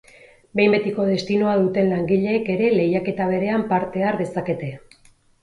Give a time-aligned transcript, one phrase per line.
[0.59, 4.73] Behin-betiko destinoa duten langileek ere lehiaketa berean parte har dezakete.